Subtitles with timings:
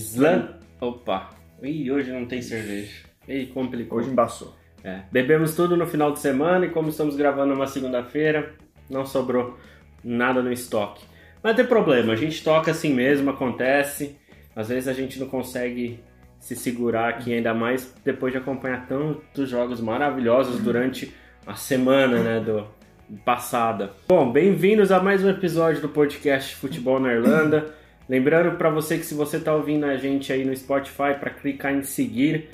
[0.00, 0.48] Slan.
[0.80, 1.30] Opa.
[1.62, 3.04] Ih, hoje não tem cerveja.
[3.28, 3.98] Ih, complicou.
[3.98, 4.56] Hoje embaçou.
[4.82, 5.02] É.
[5.12, 8.54] Bebemos tudo no final de semana e como estamos gravando uma segunda-feira,
[8.88, 9.58] não sobrou
[10.02, 11.04] nada no estoque.
[11.42, 14.16] Mas tem problema, a gente toca assim mesmo, acontece.
[14.56, 16.02] Às vezes a gente não consegue
[16.38, 21.14] se segurar aqui, ainda mais depois de acompanhar tantos jogos maravilhosos durante
[21.46, 22.66] a semana, né, do
[23.24, 23.90] passada.
[24.08, 27.74] Bom, bem-vindos a mais um episódio do podcast Futebol na Irlanda.
[28.10, 31.72] Lembrando para você que se você está ouvindo a gente aí no Spotify para clicar
[31.72, 32.48] em seguir,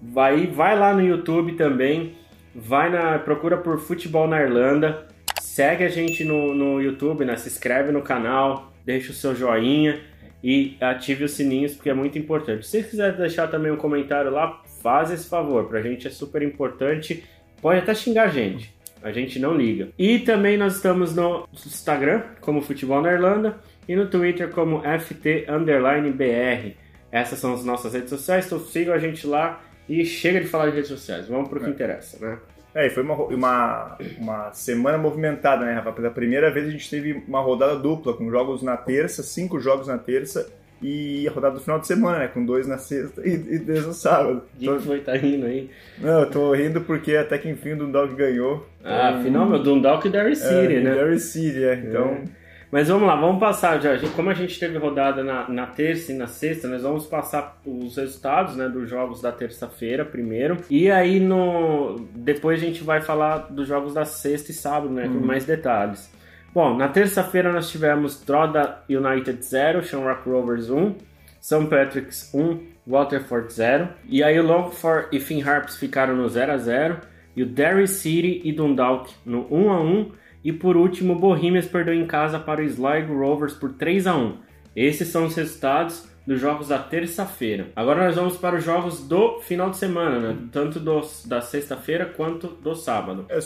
[0.00, 2.14] vai vai lá no YouTube também,
[2.54, 5.06] vai na procura por Futebol na Irlanda,
[5.38, 7.36] segue a gente no, no YouTube, né?
[7.36, 10.00] Se inscreve no canal, deixa o seu joinha
[10.42, 12.66] e ative os sininhos porque é muito importante.
[12.66, 17.22] Se quiser deixar também um comentário lá, faz esse favor, pra gente é super importante.
[17.60, 19.88] Pode até xingar a gente, a gente não liga.
[19.98, 26.74] E também nós estamos no Instagram como Futebol na Irlanda e no Twitter como FT_BR.
[27.10, 30.70] Essas são as nossas redes sociais, então sigam a gente lá e chega de falar
[30.70, 31.70] de redes sociais, vamos pro que é.
[31.70, 32.38] interessa, né?
[32.74, 35.92] É, e foi uma, uma, uma semana movimentada, né, Rafa?
[35.92, 39.88] Pela primeira vez a gente teve uma rodada dupla, com jogos na terça, cinco jogos
[39.88, 40.50] na terça,
[40.82, 42.28] e a rodada do final de semana, né?
[42.28, 44.42] Com dois na sexta e, e dois no sábado.
[44.58, 45.70] Quem então, foi tá rindo aí?
[45.98, 48.66] Não, eu tô rindo porque até que enfim o Dundalk ganhou.
[48.84, 50.94] Ah, então, afinal, meu Dundalk e Derry City, é, né?
[50.94, 51.74] Derry City, é.
[51.74, 52.06] Então...
[52.38, 52.42] É.
[52.72, 53.98] Mas vamos lá, vamos passar já.
[54.16, 57.98] Como a gente teve rodada na, na terça e na sexta, nós vamos passar os
[57.98, 60.56] resultados né, dos jogos da terça-feira primeiro.
[60.70, 65.06] E aí no depois a gente vai falar dos jogos da sexta e sábado, né?
[65.06, 65.26] Com uhum.
[65.26, 66.10] mais detalhes.
[66.54, 70.96] Bom, na terça-feira nós tivemos Droda United 0, Shamrock Rovers 1,
[71.40, 71.66] St.
[71.66, 73.88] Patrick's 1, Waterford 0.
[74.06, 77.00] E aí o Longford e Finn Harps ficaram no 0 a 0
[77.34, 80.12] e o Derry City e Dundalk no 1 a 1
[80.44, 84.38] e por último, Bohemians perdeu em casa para o Sligo Rovers por 3 a 1.
[84.74, 87.68] Esses são os resultados dos jogos da terça-feira.
[87.74, 90.38] Agora nós vamos para os jogos do final de semana, né?
[90.52, 90.80] Tanto
[91.26, 93.26] da sexta-feira quanto do sábado.
[93.28, 93.40] É,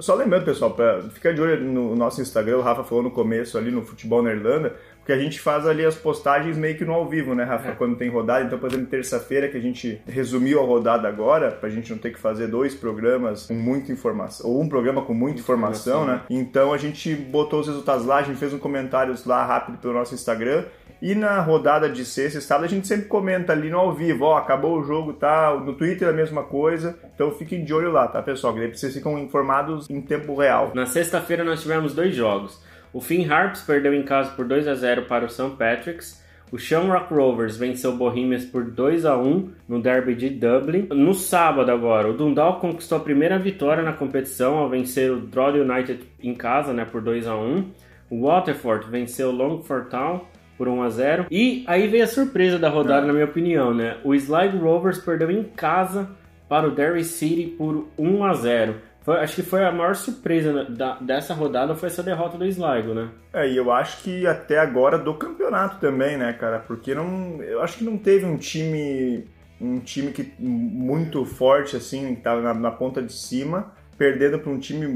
[0.00, 3.56] só lembrando, pessoal, para ficar de olho no nosso Instagram, o Rafa falou no começo
[3.56, 4.74] ali no Futebol na Irlanda,
[5.06, 7.68] porque a gente faz ali as postagens meio que no ao vivo, né, Rafa?
[7.68, 7.72] É.
[7.76, 8.44] Quando tem rodada.
[8.44, 12.10] Então, por exemplo, terça-feira, que a gente resumiu a rodada agora, pra gente não ter
[12.10, 16.22] que fazer dois programas com muita informação, ou um programa com muita informação, informação né?
[16.28, 19.94] Então, a gente botou os resultados lá, a gente fez um comentário lá rápido pelo
[19.94, 20.64] nosso Instagram.
[21.00, 24.24] E na rodada de sexta e sábado a gente sempre comenta ali no ao vivo,
[24.24, 25.54] ó, acabou o jogo, tá?
[25.54, 26.98] No Twitter a mesma coisa.
[27.14, 28.54] Então fiquem de olho lá, tá, pessoal?
[28.54, 30.72] Que daí vocês ficam informados em tempo real.
[30.74, 32.64] Na sexta-feira nós tivemos dois jogos.
[32.96, 35.50] O Finn Harps perdeu em casa por 2 a 0 para o St.
[35.58, 36.24] Patrick's.
[36.50, 40.86] O Shamrock Rovers venceu o Bohemians por 2 a 1 no Derby de Dublin.
[40.88, 45.70] No sábado agora, o Dundalk conquistou a primeira vitória na competição ao vencer o Drogheda
[45.70, 47.70] United em casa, né, por 2 a 1.
[48.08, 50.22] O Waterford venceu o Longford Town
[50.56, 51.26] por 1 a 0.
[51.30, 53.98] E aí veio a surpresa da rodada, na minha opinião, né?
[54.04, 56.08] O Sligo Rovers perdeu em casa
[56.48, 58.74] para o Derry City por 1 a 0.
[59.06, 62.92] Foi, acho que foi a maior surpresa da, dessa rodada foi essa derrota do Sligo,
[62.92, 63.08] né?
[63.32, 66.58] É, e eu acho que até agora do campeonato também, né, cara?
[66.58, 69.24] Porque não, eu acho que não teve um time
[69.60, 74.50] um time que muito forte assim, que tava na, na ponta de cima perdendo para
[74.50, 74.86] um time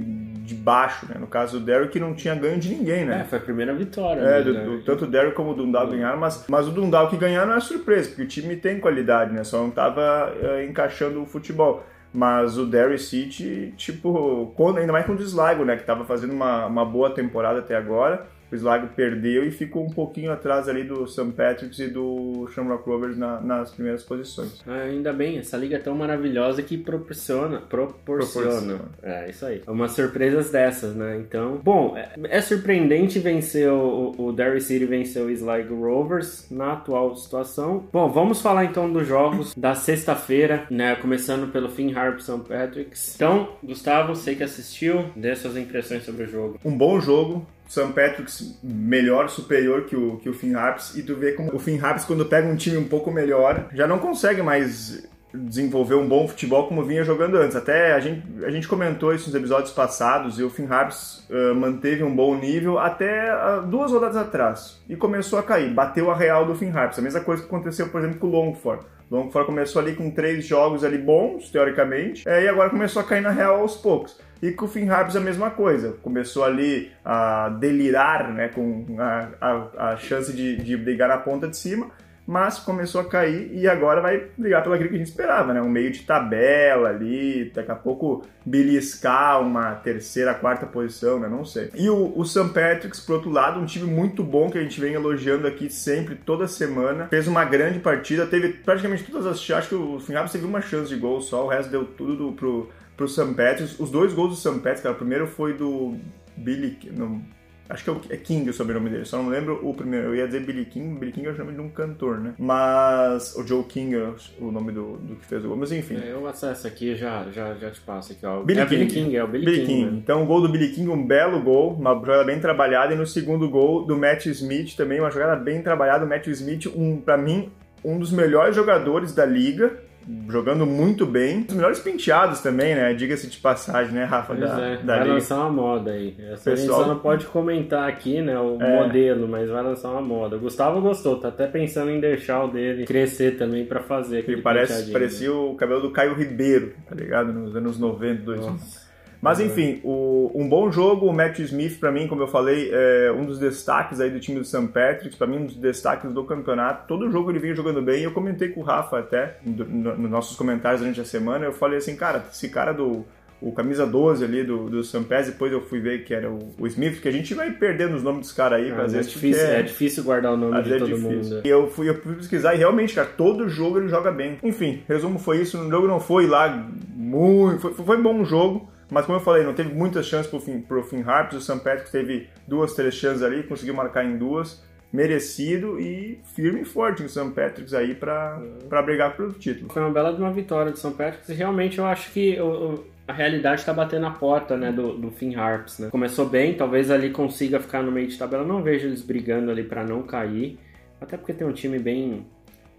[0.45, 1.15] de baixo, né?
[1.19, 3.21] No caso do Derry, que não tinha ganho de ninguém, né?
[3.21, 4.21] É, foi a primeira vitória.
[4.21, 5.99] É, do, do, tanto o Derry como o Dundalk uhum.
[5.99, 9.45] ganharam, mas, mas o Dundalk ganhar não é surpresa, porque o time tem qualidade, né?
[9.45, 11.87] Só não estava é, encaixando o futebol.
[12.13, 15.77] Mas o Derry City, tipo, ainda mais com o Sligo, né?
[15.77, 19.91] Que estava fazendo uma, uma boa temporada até agora o Sligo perdeu e ficou um
[19.91, 21.33] pouquinho atrás ali do St.
[21.33, 24.63] Patrick's e do Shamrock Rovers na, nas primeiras posições.
[24.67, 28.49] Ah, ainda bem, essa liga é tão maravilhosa que proporciona, proporciona.
[28.49, 28.81] proporciona.
[29.03, 29.63] É, isso aí.
[29.67, 31.19] Umas surpresas dessas, né?
[31.19, 36.73] Então, bom, é, é surpreendente vencer o, o Derry City venceu o Sligo Rovers na
[36.73, 37.87] atual situação.
[37.93, 40.97] Bom, vamos falar então dos jogos da sexta-feira, né?
[40.97, 42.41] Começando pelo Finn Harp St.
[42.49, 43.15] Patrick's.
[43.15, 46.59] Então, Gustavo, sei que assistiu, dê suas impressões sobre o jogo.
[46.65, 47.93] Um bom jogo, St.
[47.93, 51.79] Patrick's melhor, superior que o, que o Finn Harps, e tu vê como o Finn
[51.81, 56.27] Harps, quando pega um time um pouco melhor, já não consegue mais desenvolver um bom
[56.27, 57.55] futebol como vinha jogando antes.
[57.55, 61.55] Até a gente, a gente comentou isso nos episódios passados e o Finn Harps uh,
[61.55, 65.73] manteve um bom nível até uh, duas rodadas atrás e começou a cair.
[65.73, 66.99] Bateu a real do Finn Harps.
[66.99, 68.85] A mesma coisa que aconteceu, por exemplo, com o Longford.
[69.09, 73.21] Longford começou ali com três jogos ali bons, teoricamente, é, e agora começou a cair
[73.21, 74.19] na real aos poucos.
[74.43, 75.93] E com o Finn Harps a mesma coisa.
[76.03, 81.47] Começou ali a delirar né, com a, a, a chance de, de brigar na ponta
[81.49, 81.91] de cima,
[82.31, 85.61] mas começou a cair e agora vai brigar pela que a gente esperava, né?
[85.61, 91.29] Um meio de tabela ali, daqui a pouco beliscar uma terceira, quarta posição, né?
[91.29, 91.71] Não sei.
[91.75, 92.51] E o, o St.
[92.55, 96.15] Patrick's, por outro lado, um time muito bom que a gente vem elogiando aqui sempre,
[96.15, 97.09] toda semana.
[97.09, 99.65] Fez uma grande partida, teve praticamente todas as chances.
[99.65, 102.33] Acho que o Fingaps teve uma chance de gol só, o resto deu tudo do,
[102.33, 102.71] pro,
[103.09, 103.35] pro.
[103.35, 103.79] Patrick's.
[103.79, 104.53] Os dois gols do.
[104.55, 105.97] Patrick's, cara, o primeiro foi do
[106.37, 106.79] Billy.
[106.97, 107.23] Não,
[107.71, 110.09] Acho que é King o sobrenome dele, só não lembro o primeiro.
[110.09, 112.35] Eu ia dizer Billy King, Billy King é o nome de um cantor, né?
[112.37, 115.95] Mas o Joe King é o nome do, do que fez o gol, mas enfim.
[116.03, 118.43] É, eu acesso aqui já já já te passo aqui, ó.
[118.43, 118.77] Billy é King.
[118.77, 119.85] Billy King, é o Billy, Billy King.
[119.85, 119.99] King.
[119.99, 122.93] Então o gol do Billy King, um belo gol, uma jogada bem trabalhada.
[122.93, 126.05] E no segundo gol do Matt Smith também, uma jogada bem trabalhada.
[126.05, 127.53] O Matt Smith, um, pra mim,
[127.85, 129.80] um dos melhores jogadores da liga.
[130.29, 131.45] Jogando muito bem.
[131.49, 132.93] Os melhores penteados também, né?
[132.95, 134.35] Diga-se de passagem, né, Rafa?
[134.35, 135.15] Pois da, é, da vai liga.
[135.15, 136.17] lançar uma moda aí.
[136.33, 138.83] Essa a gente Pessoal- só não pode comentar aqui, né, o É.
[138.83, 140.37] modelo, mas vai lançar uma moda.
[140.37, 144.37] O Gustavo gostou, tá até pensando em deixar o dele crescer também pra fazer aquele
[144.37, 147.33] Ele parece, parecia o cabelo do Caio Ribeiro, tá ligado?
[147.33, 148.51] Nos anos 90, 2000.
[148.53, 148.90] Nossa.
[149.21, 153.13] Mas enfim, o- um bom jogo, o Matt Smith, pra mim, como eu falei, é
[153.13, 154.67] um dos destaques aí do time do St.
[154.69, 156.87] Patrick's, pra mim, um dos destaques do campeonato.
[156.89, 158.03] Todo jogo ele vinha jogando bem.
[158.03, 161.79] Eu comentei com o Rafa até, no- nos nossos comentários durante a semana, eu falei
[161.79, 163.05] assim, cara, esse cara do.
[163.43, 164.83] O camisa 12 ali do, do.
[164.83, 167.97] Patrick's, depois eu fui ver que era o, o Smith, que a gente vai perdendo
[167.97, 169.13] os nomes dos caras aí, Ah, às é, vezes.
[169.13, 171.11] difícil, porque é difícil guardar o nome de todo é difícil.
[171.11, 171.41] mundo.
[171.43, 174.37] E eu fui, eu fui pesquisar e realmente, cara, todo jogo ele joga bem.
[174.43, 175.59] Enfim, resumo foi isso.
[175.59, 177.61] O jogo não foi lá muito.
[177.61, 180.61] Foi, foi bom o jogo, mas como eu falei, não teve muitas chances pro Finn,
[180.63, 181.37] pro Finn Harps.
[181.37, 181.61] O St.
[181.63, 184.63] Patrick teve duas, três chances ali, conseguiu marcar em duas.
[184.93, 187.31] Merecido e firme e forte no St.
[187.31, 189.73] Patrick's aí pra, pra brigar pelo título.
[189.73, 192.75] Foi uma bela de uma vitória do São Patrick's e realmente eu acho que o-
[192.75, 195.79] o- a realidade está batendo na porta né, do, do Finn Harps.
[195.79, 195.89] Né?
[195.91, 198.45] Começou bem, talvez ali consiga ficar no meio de tabela.
[198.45, 200.59] Não vejo eles brigando ali para não cair,
[201.01, 202.27] até porque tem um time bem.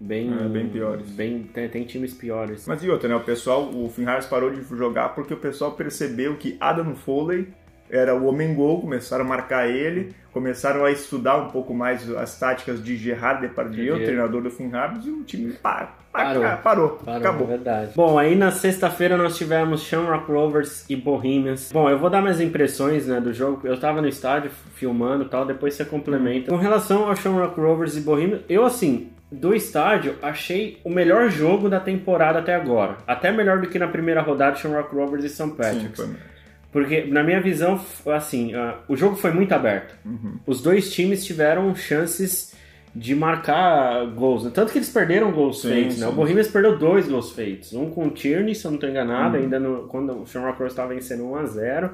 [0.02, 1.08] Bem, É, bem piores.
[1.10, 2.66] Bem, tem, tem times piores.
[2.66, 3.14] Mas e outra, né?
[3.14, 7.48] O pessoal, o Finn Harps parou de jogar porque o pessoal percebeu que Adam Foley
[7.88, 12.38] era o homem gol, começaram a marcar ele, começaram a estudar um pouco mais as
[12.38, 14.06] táticas de Gerard Depardieu, Entendi.
[14.06, 14.70] treinador do Finn
[15.04, 16.42] e o time pa- pa- Parou.
[16.42, 17.46] parou, Parou, acabou.
[17.46, 17.92] é verdade.
[17.94, 21.70] Bom, aí na sexta-feira nós tivemos Shamrock Rovers e Bohemians.
[21.70, 23.60] Bom, eu vou dar minhas impressões né, do jogo.
[23.66, 26.50] Eu tava no estádio filmando e tal, depois você complementa.
[26.50, 31.68] Com relação ao Shamrock Rovers e Bohemians, eu assim, do estádio, achei o melhor jogo
[31.68, 32.98] da temporada até agora.
[33.06, 35.42] Até melhor do que na primeira rodada Shamrock Rovers e St.
[35.44, 35.96] Sim, Patrick's.
[35.96, 36.08] foi.
[36.70, 39.94] Porque, na minha visão, assim, ah, o jogo foi muito aberto.
[40.06, 40.36] Uhum.
[40.46, 42.54] Os dois times tiveram chances
[42.94, 44.44] de marcar gols.
[44.44, 44.50] né?
[44.54, 46.06] Tanto que eles perderam gols Sim, feitos, né?
[46.06, 46.12] sim.
[46.12, 47.72] O Bohemians perdeu dois gols feitos.
[47.72, 49.42] Um com o Tierney, se eu não estou enganado, Uhum.
[49.44, 51.90] ainda no- quando o Shamrock Rovers estava vencendo 1 a 0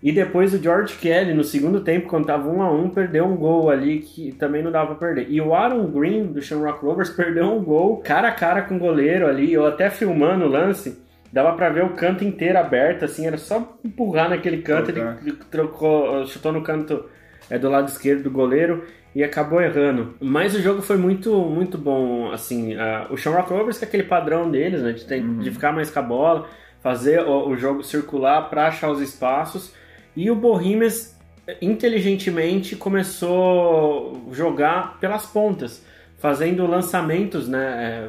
[0.00, 3.34] E depois o George Kelly, no segundo tempo, quando estava 1 a 1 perdeu um
[3.36, 5.26] gol ali que também não dava pra perder.
[5.28, 8.78] E o Aaron Green, do Shamrock Rovers, perdeu um gol cara a cara com o
[8.78, 9.52] goleiro ali.
[9.52, 11.02] Eu até filmando o lance,
[11.32, 14.90] dava pra ver o canto inteiro aberto, assim, era só empurrar naquele canto.
[14.90, 17.04] Ele, trocou, chutou no canto
[17.50, 18.84] é, do lado esquerdo do goleiro
[19.16, 20.14] e acabou errando.
[20.20, 24.48] Mas o jogo foi muito, muito bom, assim, ah, o Shamrock Rovers com aquele padrão
[24.48, 26.46] deles, né, de, ter- de ficar mais com a bola,
[26.80, 29.74] fazer o, o jogo circular para achar os espaços.
[30.18, 31.16] E o Bohemians
[31.62, 35.84] inteligentemente começou a jogar pelas pontas,
[36.18, 38.08] fazendo lançamentos, né,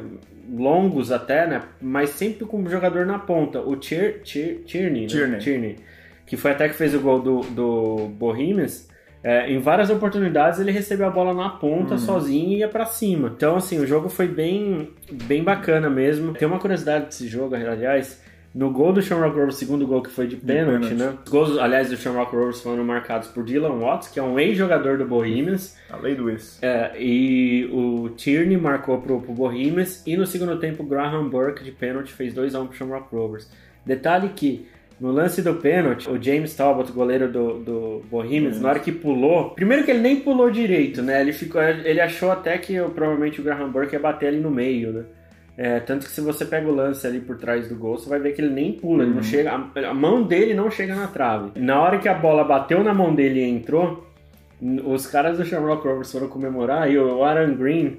[0.52, 3.60] longos até, né, mas sempre com o jogador na ponta.
[3.60, 5.06] O Tier, Tier, Tierney, né?
[5.06, 5.38] Tierney.
[5.38, 5.76] Tierney,
[6.26, 8.88] que foi até que fez o gol do, do Bohemians.
[9.22, 13.32] é, em várias oportunidades ele recebeu a bola na ponta sozinho e ia pra cima.
[13.36, 16.32] Então, assim, o jogo foi bem, bem bacana mesmo.
[16.32, 18.20] Tem uma curiosidade desse jogo, aliás.
[18.52, 20.94] No gol do Shamrock Rovers, segundo gol que foi de pênalti, pênalti.
[20.94, 21.18] né?
[21.24, 24.98] Os gols, aliás, do Shamrock Rovers foram marcados por Dylan Watts, que é um ex-jogador
[24.98, 25.76] do Bohemians.
[25.88, 26.58] A lei do ex.
[26.60, 30.02] É, e o Tierney marcou pro, pro Bohemians.
[30.04, 33.48] E no segundo tempo, o Graham Burke de pênalti fez 2x1 pro Shamrock Rovers.
[33.86, 34.66] Detalhe que
[35.00, 39.50] no lance do pênalti, o James Talbot, goleiro do, do Bohemians, na hora que pulou,
[39.50, 41.22] primeiro que ele nem pulou direito, né?
[41.22, 44.92] Ele, ficou, ele achou até que provavelmente o Graham Burke ia bater ali no meio,
[44.92, 45.04] né?
[45.62, 48.18] É, tanto que se você pega o lance ali por trás do gol, você vai
[48.18, 51.06] ver que ele nem pula, ele não chega, a, a mão dele não chega na
[51.06, 51.50] trave.
[51.60, 54.06] Na hora que a bola bateu na mão dele e entrou,
[54.86, 57.98] os caras do Shamrock Rovers foram comemorar e o Aaron Green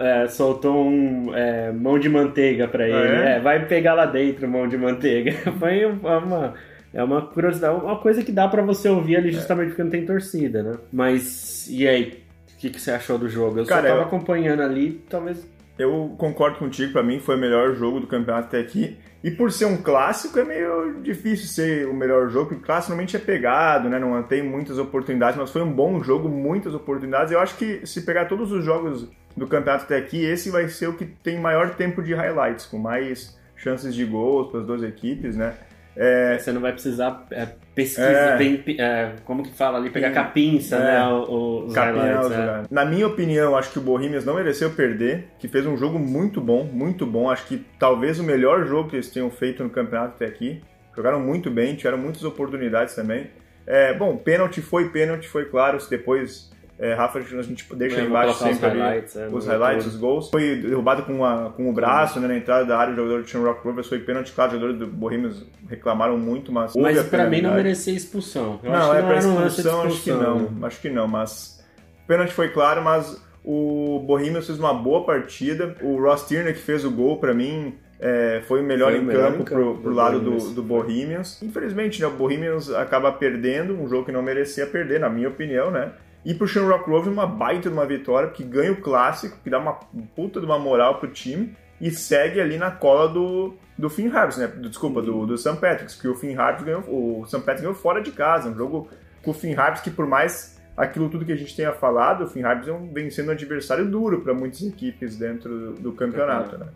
[0.00, 2.96] é, soltou um é, mão de manteiga pra ele.
[2.96, 3.36] é?
[3.36, 5.32] É, vai pegar lá dentro mão de manteiga.
[5.60, 6.54] Foi uma
[6.94, 10.06] é uma curiosidade, uma coisa que dá pra você ouvir ali justamente porque não tem
[10.06, 10.76] torcida, né?
[10.90, 12.22] Mas e aí,
[12.54, 13.58] o que, que você achou do jogo?
[13.58, 15.46] Eu Cara, só tava eu- acompanhando ali, talvez
[15.78, 18.96] Eu concordo contigo, para mim foi o melhor jogo do campeonato até aqui.
[19.22, 22.92] E por ser um clássico, é meio difícil ser o melhor jogo, porque o clássico
[22.92, 23.98] normalmente é pegado, né?
[23.98, 27.32] Não tem muitas oportunidades, mas foi um bom jogo, muitas oportunidades.
[27.32, 30.88] Eu acho que se pegar todos os jogos do campeonato até aqui, esse vai ser
[30.88, 34.82] o que tem maior tempo de highlights, com mais chances de gols para as duas
[34.82, 35.54] equipes, né?
[35.96, 36.38] É...
[36.38, 38.36] Você não vai precisar é, pesquisar, é...
[38.36, 41.08] bem, é, como que fala ali, pegar com a pinça, né, é.
[41.08, 42.30] os highlights.
[42.32, 42.62] É.
[42.70, 46.40] Na minha opinião, acho que o Bohemians não mereceu perder, que fez um jogo muito
[46.40, 47.30] bom, muito bom.
[47.30, 50.62] Acho que talvez o melhor jogo que eles tenham feito no campeonato até aqui.
[50.94, 53.30] Jogaram muito bem, tiveram muitas oportunidades também.
[53.66, 55.80] É, bom, pênalti foi pênalti, foi claro.
[55.80, 59.46] Se depois é, Rafa, a gente deixa aí embaixo sempre os highlights, ali, é, os,
[59.46, 60.30] highlights os gols.
[60.30, 63.26] Foi derrubado com, a, com o braço né, na entrada da área, o jogador do
[63.26, 66.74] Team Rock Rovers foi pênalti, claro, os jogadores do Bohemians reclamaram muito, mas...
[66.76, 68.60] Mas pra mim não merecia expulsão.
[68.62, 71.64] Eu não, é não pra expulsão, acho que não, acho que não, mas...
[72.04, 75.74] O pênalti foi claro, mas o Bohemians fez uma boa partida.
[75.80, 79.04] O Ross Tierney que fez o gol, para mim, é, foi o melhor foi em
[79.04, 81.42] melhor campo, em campo pro, pro lado do, do Bohemians.
[81.42, 85.70] Infelizmente, né, o Bohemians acaba perdendo um jogo que não merecia perder, na minha opinião,
[85.70, 85.92] né?
[86.26, 89.60] E pro Shamrock Rovers uma baita de uma vitória, porque ganha o clássico, que dá
[89.60, 89.74] uma
[90.16, 94.36] puta de uma moral pro time e segue ali na cola do, do Finn Harps,
[94.36, 94.48] né?
[94.48, 95.56] Desculpa, do, do St.
[95.60, 97.38] Patrick's, que o Finn Harps ganhou, o St.
[97.38, 98.88] Patrick's ganhou fora de casa, um jogo
[99.22, 102.26] com o Finn Harps que por mais aquilo tudo que a gente tenha falado, o
[102.26, 106.66] Finn Harps vem sendo um adversário duro para muitas equipes dentro do, do campeonato, né?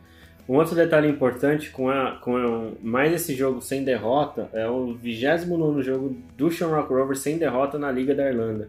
[0.49, 4.95] Um outro detalhe importante com, a, com a, mais esse jogo sem derrota é o
[4.95, 8.69] 29 jogo do Shamrock Rovers sem derrota na Liga da Irlanda.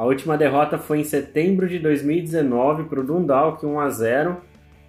[0.00, 4.36] A última derrota foi em setembro de 2019 para o Dundalk 1 a 0.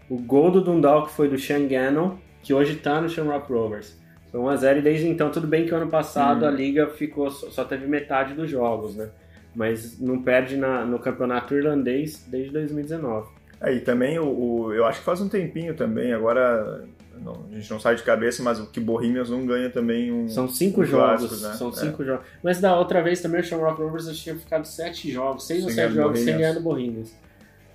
[0.09, 3.99] O gol do Dundalk foi do Sean Gannon, que hoje está no Shamrock Rovers.
[4.31, 6.47] Foi 1 a 0 e desde então tudo bem que o ano passado hum.
[6.47, 9.09] a liga ficou só teve metade dos jogos, né?
[9.53, 13.27] Mas não perde na, no campeonato irlandês desde 2019.
[13.59, 16.85] Aí é, também o, o, eu acho que faz um tempinho também, agora
[17.19, 20.27] não, a gente não sai de cabeça, mas o que Bohemians não ganha também um.
[20.29, 21.41] São cinco um jogos.
[21.41, 21.53] né?
[21.53, 21.73] São é.
[21.73, 22.25] cinco jogos.
[22.43, 25.75] Mas da outra vez também o Shamrock Rovers tinha ficado sete jogos, seis sem ou
[25.75, 27.13] sete jogos sem ganhar do Bohemians.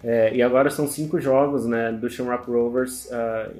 [0.04, 3.50] É, e agora são cinco jogos né, do Shamrock Rovers uh,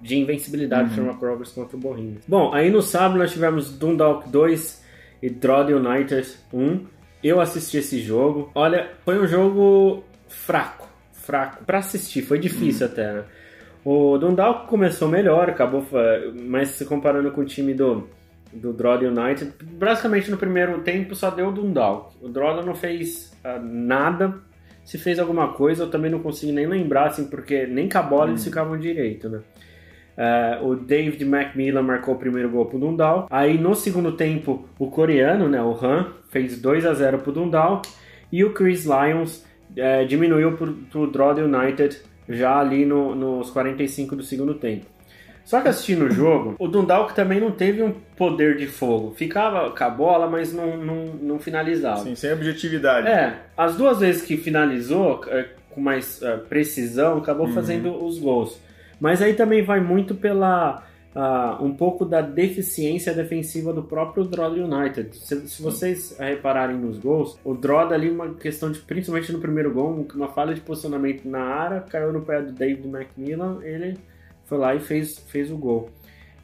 [0.00, 0.88] de invencibilidade uhum.
[0.88, 2.22] do Shamrock Rovers contra o Bohemians.
[2.28, 4.82] Bom, aí no sábado nós tivemos Dundalk 2
[5.22, 6.86] e Drogheda United 1.
[7.24, 8.50] Eu assisti esse jogo.
[8.54, 11.64] Olha, foi um jogo fraco, fraco.
[11.64, 12.92] Para assistir, foi difícil uhum.
[12.92, 13.24] até, né?
[13.90, 15.82] O Dundalk começou melhor, acabou,
[16.34, 18.06] mas se comparando com o time do,
[18.52, 22.14] do Drogheda United, basicamente no primeiro tempo só deu o Dundalk.
[22.20, 24.40] O Drogheda não fez uh, nada,
[24.84, 28.02] se fez alguma coisa eu também não consigo nem lembrar, assim, porque nem com a
[28.02, 28.28] bola hum.
[28.32, 29.40] eles ficavam direito, né?
[30.18, 33.26] Uh, o David Macmillan marcou o primeiro gol pro Dundalk.
[33.30, 37.88] Aí no segundo tempo, o coreano, né, o Han, fez 2 a 0 pro Dundalk.
[38.30, 44.16] E o Chris Lyons uh, diminuiu pro, pro Drogheda United já ali no, nos 45
[44.16, 44.86] do segundo tempo.
[45.48, 49.14] Só que assistindo o jogo, o Dundalk também não teve um poder de fogo.
[49.16, 52.02] Ficava com a bola, mas não, não, não finalizava.
[52.02, 53.08] Sim, sem objetividade.
[53.08, 57.54] É, as duas vezes que finalizou, é, com mais uh, precisão, acabou uhum.
[57.54, 58.60] fazendo os gols.
[59.00, 60.82] Mas aí também vai muito pela
[61.14, 65.16] uh, um pouco da deficiência defensiva do próprio Drogheda United.
[65.16, 69.72] Se, se, vocês repararem nos gols, o Drogheda ali, uma questão de, principalmente no primeiro
[69.72, 73.96] gol, uma falha de posicionamento na área, caiu no pé do David Macmillan, ele
[74.44, 75.90] foi lá e fez, fez o gol.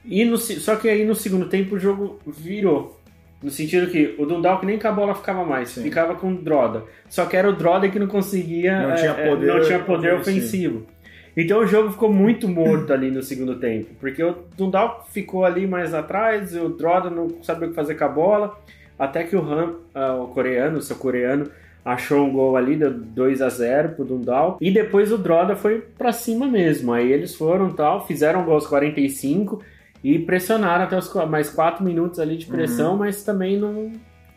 [0.05, 3.01] E no, só que aí no segundo tempo o jogo virou.
[3.43, 5.83] No sentido que o Dundalk nem com a bola ficava mais, Sim.
[5.83, 6.85] ficava com o Droda.
[7.11, 8.89] Só que era o Droda que não conseguia.
[8.89, 10.87] Não tinha é, é, poder, não tinha poder ofensivo.
[11.37, 15.67] Então o jogo ficou muito morto ali no segundo tempo, porque o Dundalk ficou ali
[15.67, 18.59] mais atrás, o Droda não sabia o que fazer com a bola,
[18.99, 21.51] até que o Han, uh, o coreano, o seu coreano,
[21.85, 25.81] achou um gol ali, deu 2 a 0 pro Dundalk, e depois o Droda foi
[25.81, 29.61] para cima mesmo, aí eles foram tal, fizeram gol aos 45
[30.05, 32.99] e pressionaram até os mais 4 minutos ali de pressão, uhum.
[32.99, 33.91] mas também não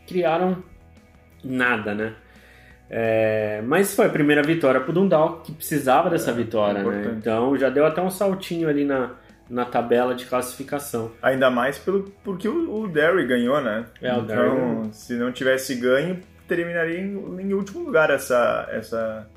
[0.06, 0.56] criaram
[1.44, 2.14] nada, né?
[2.90, 7.16] É, mas foi a primeira vitória pro Dundalk, que precisava dessa é, vitória, né?
[7.18, 9.10] Então já deu até um saltinho ali na,
[9.48, 11.12] na tabela de classificação.
[11.22, 13.86] Ainda mais pelo, porque o, o Derry ganhou, né?
[14.00, 19.28] É, o então, se não tivesse ganho, terminaria em, em, último lugar essa, essa,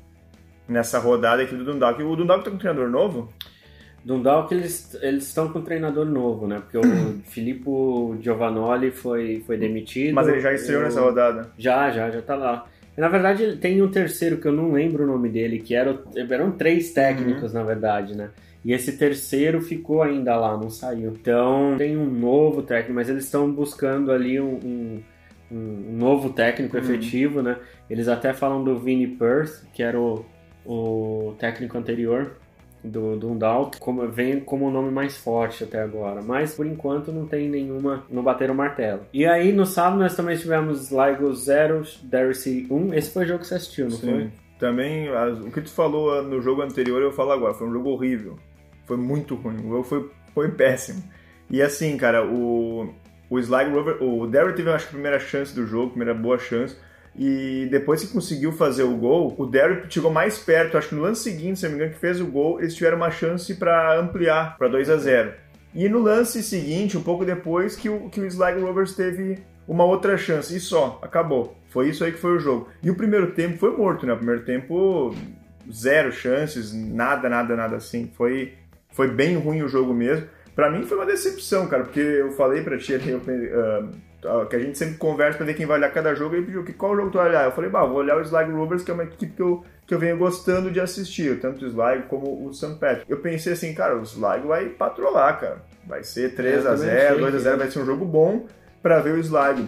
[0.66, 2.02] nessa rodada aqui do Dundalk.
[2.02, 3.32] O Dundalk tá com um treinador novo?
[4.04, 6.60] Dundalk, eles, eles estão com um treinador novo, né?
[6.60, 10.14] Porque o Filippo Giovanoli foi, foi demitido.
[10.14, 11.52] Mas ele já estreou nessa rodada?
[11.56, 12.66] Já, já, já tá lá.
[12.96, 16.52] Na verdade, tem um terceiro que eu não lembro o nome dele, que era, eram
[16.52, 17.60] três técnicos, uhum.
[17.60, 18.30] na verdade, né?
[18.64, 21.10] E esse terceiro ficou ainda lá, não saiu.
[21.10, 25.02] Então, tem um novo técnico, mas eles estão buscando ali um, um,
[25.50, 26.82] um novo técnico uhum.
[26.82, 27.56] efetivo, né?
[27.90, 30.24] Eles até falam do Vinnie Perth, que era o,
[30.64, 32.36] o técnico anterior.
[32.82, 36.20] Do Dundalk como, vem como o nome mais forte até agora.
[36.22, 39.02] Mas por enquanto não tem nenhuma, não bateram o martelo.
[39.12, 42.94] E aí no sábado nós também tivemos Sligo 0, Dercy 1.
[42.94, 44.10] Esse foi o jogo que você assistiu, não Sim.
[44.10, 44.30] foi?
[44.58, 45.08] Também,
[45.44, 47.52] o que tu falou no jogo anterior, eu falo agora.
[47.52, 48.38] Foi um jogo horrível.
[48.86, 49.56] Foi muito ruim.
[49.56, 51.02] O jogo foi, foi péssimo.
[51.50, 52.94] E assim, cara, o,
[53.28, 56.76] o Sligo Rover, o Derry teve, acho a primeira chance do jogo, primeira boa chance.
[57.14, 60.78] E depois que conseguiu fazer o gol, o Derry chegou mais perto.
[60.78, 62.96] Acho que no lance seguinte, se não me engano, que fez o gol, eles tiveram
[62.96, 65.32] uma chance para ampliar para 2 a 0
[65.74, 69.38] E no lance seguinte, um pouco depois, que o, que o Sligo Rovers teve
[69.68, 70.56] uma outra chance.
[70.56, 71.56] E só, acabou.
[71.68, 72.68] Foi isso aí que foi o jogo.
[72.82, 74.14] E o primeiro tempo foi morto, né?
[74.14, 75.14] O primeiro tempo,
[75.70, 78.10] zero chances, nada, nada, nada assim.
[78.14, 78.54] Foi,
[78.90, 80.26] foi bem ruim o jogo mesmo.
[80.54, 83.22] Pra mim foi uma decepção, cara, porque eu falei pra ti ali, eu,
[83.54, 83.88] ah,
[84.48, 86.62] que a gente sempre conversa pra ver quem vai olhar cada jogo e ele pediu
[86.64, 87.44] que qual jogo tu vai olhar.
[87.44, 89.92] Eu falei, bah, vou olhar o Sligo Rovers, que é uma equipe que eu, que
[89.94, 92.74] eu venho gostando de assistir, tanto o Sligo como o St.
[92.78, 93.10] Patrick.
[93.10, 95.56] Eu pensei assim, cara, o Sligo vai patrolar, cara.
[95.86, 97.86] Vai ser 3 Eu a também 0 achei 2 a que- 0 vai ser um
[97.86, 98.46] jogo bom
[98.82, 99.66] pra ver o Sligo.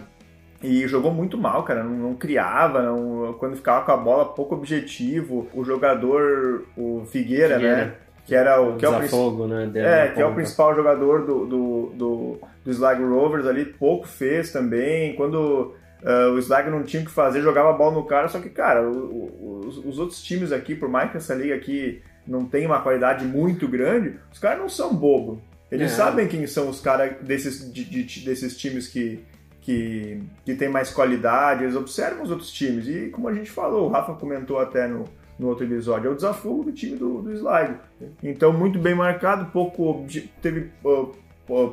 [0.62, 1.82] E jogou muito mal, cara.
[1.82, 5.46] Não, não criava, não- quando ficava com a bola, pouco objetivo.
[5.52, 7.76] O jogador, o Figueira, Figueira.
[7.76, 7.94] né?
[8.26, 8.76] Que era o.
[8.76, 9.30] Que é o principal.
[9.30, 9.70] Desafogo, né?
[9.74, 14.50] É, que é o principal jogador do, do, do, do Sligo Rovers ali, pouco fez
[14.50, 15.14] também.
[15.14, 18.38] Quando ah, o Sligo não tinha o que fazer, jogava a bola no cara, só
[18.40, 22.02] que, cara, o- o- os, os outros times aqui, por mais que essa liga aqui
[22.26, 25.40] não tenha uma qualidade muito grande, os caras não são bobo.
[25.70, 25.94] Eles É.
[25.96, 29.22] sabem quem são os caras desses, de- de- desses times que,
[29.60, 32.86] que, que tem mais qualidade, eles observam os outros times.
[32.88, 35.04] E como a gente falou, o Rafa comentou até no,
[35.38, 37.78] no outro episódio, é o desafogo do time do, do Sligo.
[38.22, 40.06] Então, muito bem marcado, pouco
[40.40, 41.12] teve uh,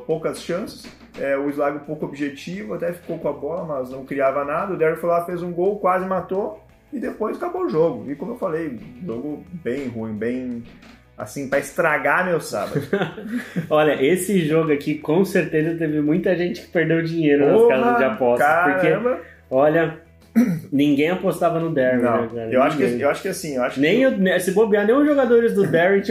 [0.06, 0.86] poucas chances.
[1.18, 4.74] É, o Sligo pouco objetivo, até ficou com a bola, mas não criava nada.
[4.74, 8.10] O Derry foi lá, fez um gol, quase matou e depois acabou o jogo.
[8.10, 10.62] E como eu falei, jogo bem ruim, bem
[11.16, 12.80] assim, pra estragar meu sábado.
[13.70, 17.98] Olha, esse jogo aqui com certeza teve muita gente que perdeu dinheiro nas Porra, casas
[17.98, 18.64] de apostas.
[18.64, 19.20] Porque, Caramba!
[19.50, 20.01] olha,
[20.72, 22.52] ninguém apostava no Derby, Não, né, cara?
[22.52, 24.06] eu acho, que, eu acho que assim, eu acho Nem que.
[24.06, 26.02] o- né, se bobear, nem os jogadores do Derry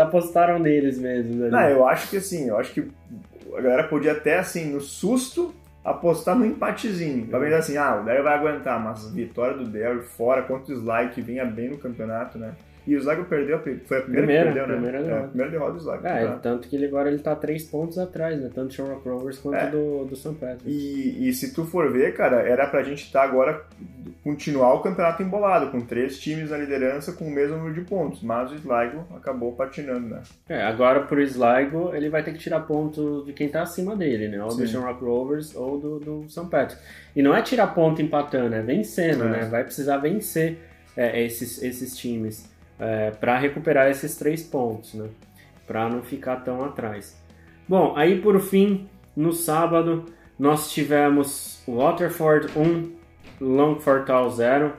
[0.00, 1.34] apostaram neles mesmo.
[1.36, 1.48] né?
[1.50, 2.86] Não, eu acho que assim, eu acho que
[3.56, 7.26] a galera podia até, assim, no susto, apostar no empatezinho.
[7.26, 10.76] Pra pensar assim, ah, o Derry vai aguentar, mas vitória do Derry fora contra o
[10.76, 12.52] Sly, que vinha bem no campeonato, né?
[12.86, 14.72] E o Sly perdeu, a foi a primeira, Primeira, que perdeu, né?
[14.74, 15.24] primeira é, derrota.
[15.24, 15.90] a primeira derrota do.
[15.90, 16.32] Ah, é, Tá.
[16.36, 18.50] tanto que ele agora ele tá três pontos atrás, né?
[18.54, 19.70] Tanto do Shamrock Rovers quanto É.
[19.70, 20.34] do, do St.
[20.34, 20.64] Patrick.
[20.70, 23.64] E, e se tu for ver, cara, era pra gente estar agora,
[24.24, 28.22] continuar o campeonato embolado, com três times na liderança com o mesmo número de pontos.
[28.22, 30.22] Mas o Sligo acabou patinando, né?
[30.48, 34.28] É, agora pro Sligo, ele vai ter que tirar ponto de quem tá acima dele,
[34.28, 34.42] né?
[34.42, 34.66] Ou do Sim.
[34.66, 36.46] Shamrock Rovers ou do, do St.
[36.50, 36.80] Patrick.
[37.14, 39.28] E não é tirar ponto empatando, é vencendo, É.
[39.28, 39.48] né?
[39.50, 40.58] Vai precisar vencer
[40.96, 42.49] é, esses, esses times
[42.80, 45.08] é, para recuperar esses três pontos, né?
[45.66, 47.16] Pra não ficar tão atrás.
[47.68, 50.06] Bom, aí por fim, no sábado,
[50.38, 52.90] nós tivemos Waterford 1,
[53.40, 54.72] Longford Town 0.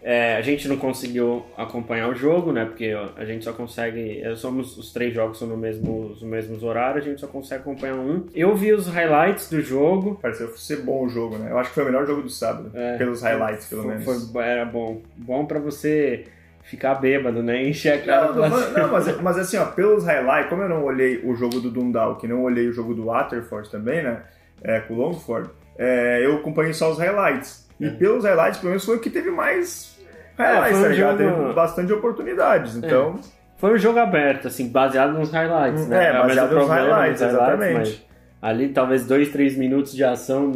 [0.00, 2.64] É, a gente não conseguiu acompanhar o jogo, né?
[2.64, 4.22] Porque a gente só consegue.
[4.22, 7.62] é, Somos os três jogos são no mesmo, os mesmos horários, a gente só consegue
[7.62, 8.24] acompanhar um.
[8.32, 10.16] Eu vi os highlights do jogo.
[10.22, 11.50] Pareceu ser bom o jogo, né?
[11.50, 12.96] Eu acho que foi o melhor jogo do sábado, É.
[12.96, 14.30] pelos highlights, pelo Foi- menos.
[14.30, 15.02] foi- era bom.
[15.16, 16.26] Bom pra você
[16.68, 17.62] ficar bêbado, né?
[17.68, 20.84] Encher a cara Não, pela- não, mas, mas assim, ó, pelos highlights, como eu não
[20.84, 24.22] olhei o jogo do Dundalk, não olhei o jogo do Waterford também, né?
[24.62, 27.68] É, com o Longford, é, eu acompanhei só os highlights.
[27.80, 27.90] E É.
[27.90, 29.96] pelos highlights, pelo menos foi o que teve mais
[30.36, 31.18] highlights, foi um tá ligado?
[31.22, 32.76] jogo- Teve bastante oportunidades.
[32.76, 33.18] Então,
[33.56, 36.08] Foi um jogo aberto, assim, baseado nos highlights, né?
[36.10, 37.74] É, baseado nos problema highlights, exatamente.
[37.78, 38.04] mas
[38.40, 40.52] ali talvez dois, três minutos de ação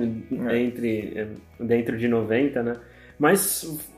[0.48, 0.56] É.
[0.58, 1.26] entre eh,
[1.58, 2.76] dentro de 90, né?
[3.18, 3.91] Mas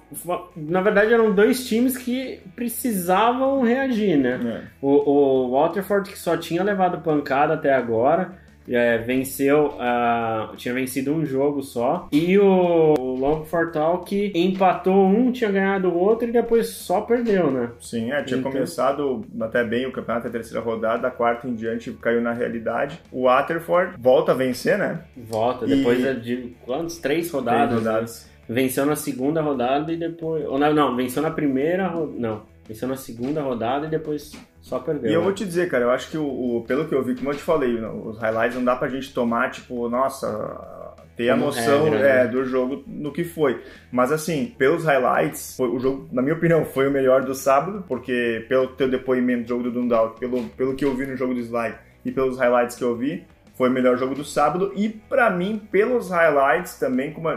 [0.56, 4.40] na verdade eram dois times que precisavam reagir, né?
[4.44, 4.68] é.
[4.80, 8.42] O, o Waterford que só tinha levado pancada até agora.
[8.66, 12.08] é, venceu, ah, tinha vencido um jogo só.
[12.10, 13.72] E o, o Longford
[14.06, 17.68] que empatou um, tinha ganhado o outro e depois só perdeu, né?
[17.78, 21.54] Sim, é, tinha Então- começado até bem o campeonato, a terceira rodada, da quarta em
[21.54, 22.98] diante caiu na realidade.
[23.12, 25.00] O Waterford volta a vencer, né?
[25.14, 26.96] Volta, E- depois de quantos?
[26.98, 27.82] Três rodadas.
[27.82, 28.33] Três né?
[28.48, 30.44] Venceu na segunda rodada e depois.
[30.46, 32.42] Ou não, não, venceu na primeira ro- Não.
[32.66, 35.10] Venceu na segunda rodada e depois só perdeu.
[35.10, 35.24] E eu né?
[35.24, 36.24] vou te dizer, cara, eu acho que o,
[36.58, 38.88] o- pelo que eu vi, como eu te falei, não, os highlights não dá pra
[38.88, 42.26] gente tomar, tipo, nossa, ter a noção regra, é, né?
[42.30, 43.62] do jogo no que foi.
[43.92, 47.84] Mas assim, pelos highlights, foi- o jogo, na minha opinião, foi o melhor do sábado,
[47.86, 51.34] porque pelo teu depoimento do jogo do Dundalk, pelo, pelo que eu vi no jogo
[51.34, 54.72] do Slide e pelos highlights que eu vi, foi o melhor jogo do sábado.
[54.76, 57.28] E para mim pelos highlights também como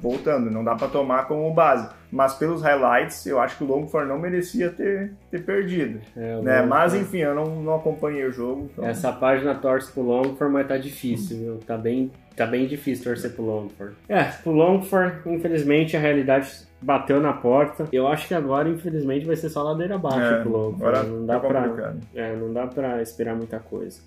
[0.00, 4.08] voltando não dá para tomar como base mas pelos highlights eu acho que o Longford
[4.08, 6.62] não merecia ter, ter perdido é, né?
[6.62, 8.84] Mas enfim eu não, não acompanhei o jogo então...
[8.86, 11.56] essa página torce pro Longford mas tá difícil viu?
[11.66, 13.94] tá bem tá bem difícil torcer pro Longford.
[14.08, 17.86] É pro Longford infelizmente a realidade bateu na porta.
[17.92, 21.08] Eu acho que agora infelizmente vai ser só ladeira abaixo é, pro Longford.
[21.08, 24.00] não dá tá para é, não dá para esperar muita coisa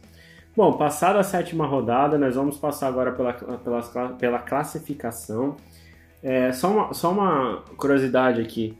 [0.57, 5.55] Bom, passada a sétima rodada, nós vamos passar agora pela, pela, pela classificação.
[6.23, 8.75] É, só, uma, só uma curiosidade aqui.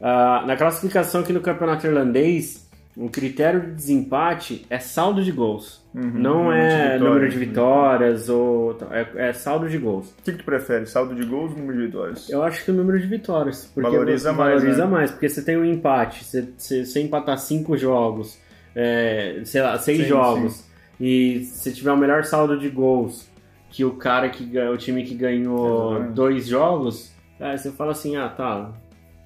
[0.00, 5.86] Uh, na classificação aqui no campeonato irlandês, o critério de desempate é saldo de gols.
[5.94, 8.76] Uhum, não é de número de vitórias ou.
[8.90, 10.10] É, é, saldo de gols.
[10.10, 10.84] O que, que tu prefere?
[10.86, 12.28] Saldo de gols ou número de vitórias?
[12.28, 13.70] Eu acho que o número de vitórias.
[13.72, 14.54] Porque valoriza mais.
[14.60, 14.90] Valoriza né?
[14.90, 16.24] mais, porque você tem um empate.
[16.24, 18.36] Você, você, você empatar cinco jogos,
[18.74, 20.54] é, sei lá, seis sim, jogos.
[20.54, 20.69] Sim
[21.00, 23.28] e se tiver o melhor saldo de gols
[23.70, 26.14] que o cara que o time que ganhou Exatamente.
[26.14, 28.72] dois jogos, aí você fala assim, ah, tá,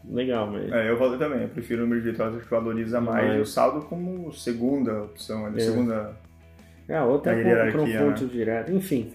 [0.09, 0.71] legal, mas...
[0.71, 3.41] É, eu valeu também, eu prefiro o número de vitórias que valoriza mais mas...
[3.41, 5.61] o saldo como segunda opção, ali, é.
[5.61, 6.13] segunda...
[6.87, 8.31] É, outra é confronto né?
[8.31, 9.11] direto, enfim.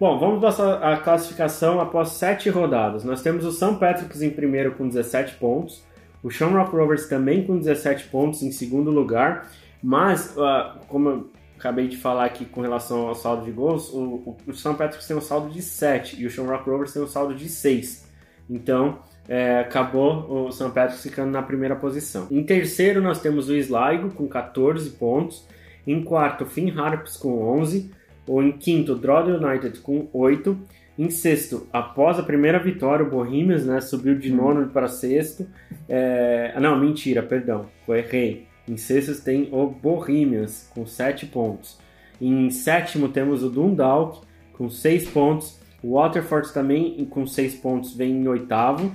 [0.00, 3.04] Bom, vamos passar a classificação após sete rodadas.
[3.04, 3.78] Nós temos o St.
[3.78, 5.84] Patrick's em primeiro com 17 pontos,
[6.22, 9.50] o Shamrock Rovers também com 17 pontos em segundo lugar,
[9.82, 11.28] mas, uh, como
[11.60, 14.74] acabei de falar aqui com relação ao saldo de gols, o, o, o St.
[14.74, 18.08] Patrick's tem um saldo de 7 e o Shamrock Rovers tem um saldo de 6.
[18.48, 20.70] Então, é, acabou o St.
[20.70, 22.26] Patrick's ficando na primeira posição.
[22.30, 25.46] Em terceiro, nós temos o Sligo com 14 pontos.
[25.86, 27.92] Em quarto, Finn Harps com 11.
[28.26, 30.58] Ou em quinto, Drogheda United com 8.
[30.98, 35.46] Em sexto, após a primeira vitória, o Bohemians né, subiu de nono para sexto.
[35.88, 36.58] É...
[36.60, 38.49] Não, mentira, perdão, eu errei.
[38.70, 41.76] Em sexto tem o Bohemians, com 7 pontos.
[42.20, 45.58] Em sétimo temos o Dundalk, com 6 pontos.
[45.82, 48.92] O Waterford também, com 6 pontos, vem em oitavo.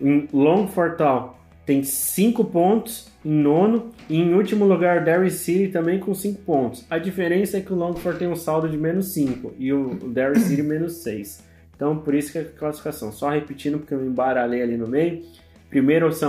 [0.00, 3.92] Em Longfortal tem 5 pontos em nono.
[4.10, 6.84] E em último lugar, Derry City também com 5 pontos.
[6.90, 10.40] A diferença é que o Longford tem um saldo de menos 5 e o Derry
[10.40, 11.44] City menos 6.
[11.76, 13.12] Então, por isso que é a classificação.
[13.12, 15.22] Só repetindo, porque eu me embaralhei ali no meio.
[15.72, 16.26] Primeiro o St.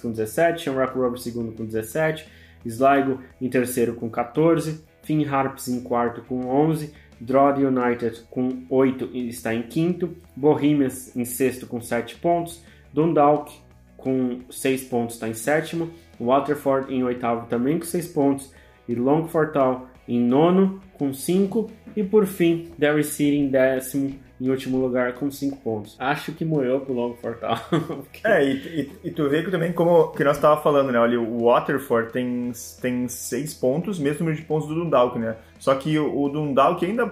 [0.00, 2.26] Com 17, Shamrock Rovers segundo com 17,
[2.64, 9.10] Sligo em terceiro com 14, Finn Harps em quarto com 11, Drogheda United com 8
[9.12, 13.52] e está em quinto, Bohemians em sexto com 7 pontos, Dundalk
[13.98, 18.50] com 6 pontos está em sétimo, Waterford em oitavo também com 6 pontos
[18.88, 24.78] e Longfortal em nono com 5 e por fim Derry City em décimo em último
[24.78, 25.96] lugar com 5 pontos.
[25.98, 27.58] Acho que moeu pro Longo Fortal.
[28.24, 30.98] é, e, e, e, tu vê que também, como que nós estava falando, né?
[30.98, 35.36] Olha, o Waterford tem 6 tem seis pontos, mesmo número de pontos do Dundalk, né?
[35.58, 37.10] Só que o, Dundalk ainda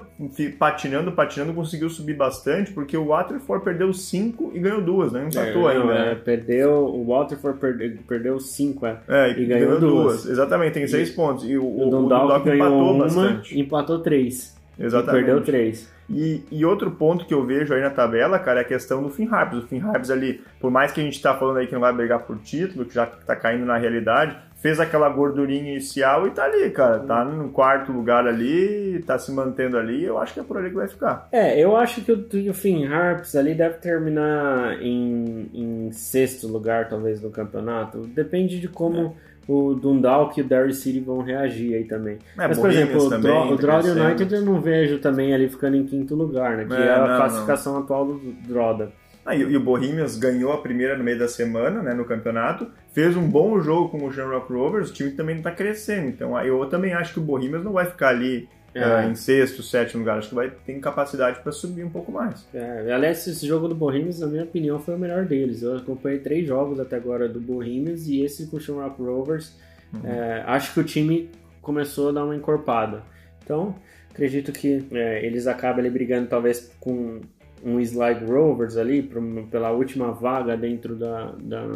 [0.58, 5.26] patinando, patinando, conseguiu subir bastante, porque o Waterford perdeu 5 e ganhou duas, né?
[5.26, 5.87] Empatou é, ainda.
[5.87, 6.12] Né?
[6.12, 10.22] É, perdeu, o Waterford perdeu 5, é, é, e, ganhou, ganhou duas.
[10.22, 10.26] duas.
[10.26, 11.44] Exatamente, tem 6 pontos.
[11.44, 13.58] E o, o, o Dundalk, Dundalk empatou uma, bastante.
[13.58, 14.54] empatou 3.
[14.78, 15.22] Exatamente.
[15.22, 15.94] E perdeu 3.
[16.10, 19.08] E, e, outro ponto que eu vejo aí na tabela, cara, é a questão do
[19.08, 19.58] Finn Harps.
[19.58, 21.92] O Finn Harps ali, por mais que a gente tá falando aí que não vai
[21.92, 26.44] brigar por título, que já tá caindo na realidade, fez aquela gordurinha inicial e tá
[26.44, 26.98] ali, cara.
[27.00, 30.04] Tá no quarto lugar ali, tá se mantendo ali.
[30.04, 31.28] Eu acho que é por ali que vai ficar.
[31.32, 36.88] É, eu acho que o, o Finn Harps ali deve terminar em, em sexto lugar,
[36.88, 37.98] talvez, no campeonato.
[38.06, 39.16] Depende de como.
[39.20, 42.18] É o Dundalk e o Derry City vão reagir aí também.
[42.38, 45.76] É, Mas, por exemplo, também, o, Dro tá United eu não vejo também ali ficando
[45.76, 46.64] em quinto lugar, né?
[46.64, 47.80] Que é, é a não, classificação não.
[47.80, 48.92] atual do Droda.
[49.26, 52.66] Ah, e, e, o Bohemians ganhou a primeira no meio da semana, né, no campeonato,
[52.92, 56.66] fez um bom jogo com o Shamrock Rovers, o time também está crescendo, então eu
[56.66, 59.06] também acho que o Bohemians não vai ficar ali é.
[59.06, 60.18] uh, em sexto, sétimo lugar.
[60.18, 62.46] Acho que vai ter capacidade para subir um pouco mais.
[62.52, 65.62] É, aliás, esse jogo do Bohemians, na minha opinião, foi o melhor deles.
[65.62, 69.52] Eu acompanhei três jogos até agora do Bohemians e esse com o Shamrock Rovers.
[69.92, 70.00] Uhum.
[70.04, 71.30] É, acho que o time
[71.62, 73.02] começou a dar uma encorpada.
[73.42, 73.74] Então,
[74.10, 77.20] acredito que é, eles acabam ali brigando talvez com
[77.64, 79.02] um Slide Rovers ali
[79.50, 81.66] pela última vaga dentro da, da,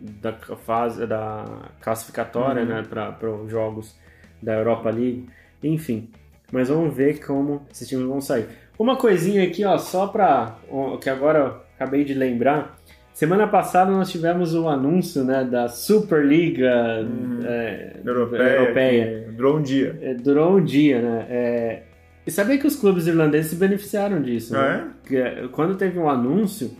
[0.00, 2.68] da fase da classificatória uhum.
[2.68, 3.94] né, para os jogos
[4.42, 5.28] da Europa League.
[5.62, 6.08] Enfim,
[6.52, 8.46] mas vamos ver como esses times vão sair.
[8.78, 10.56] Uma coisinha aqui, ó, só para
[11.00, 12.78] que agora eu acabei de lembrar.
[13.12, 18.42] Semana passada nós tivemos o um anúncio né, da Superliga hum, é, Europeia.
[18.42, 19.28] Europeia.
[19.32, 19.98] Durou um dia.
[20.00, 21.26] É, durou um dia, né?
[21.28, 21.82] É,
[22.24, 24.90] e sabia que os clubes irlandeses se beneficiaram disso, ah, né?
[25.10, 25.48] É?
[25.50, 26.70] Quando teve um anúncio,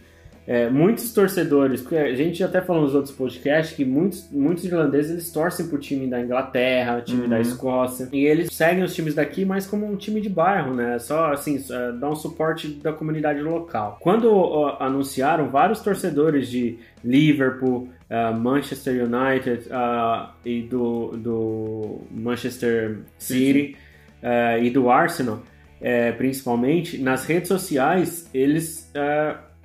[0.49, 5.11] é, muitos torcedores, porque a gente até falou nos outros podcasts que muitos, muitos irlandeses
[5.11, 7.29] eles torcem pro time da Inglaterra, time uhum.
[7.29, 10.99] da Escócia, e eles seguem os times daqui mais como um time de bairro, né?
[11.01, 11.63] Só assim,
[12.01, 13.99] dar um suporte da comunidade local.
[14.01, 23.01] Quando ó, anunciaram, vários torcedores de Liverpool, uh, Manchester United uh, e do, do Manchester
[23.19, 23.77] City
[24.23, 25.43] uh, e do Arsenal,
[25.79, 28.91] é, principalmente, nas redes sociais, eles